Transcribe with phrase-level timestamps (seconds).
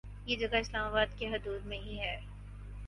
[0.25, 2.15] یہ جگہ اسلام آباد کی حدود میں ہی ہے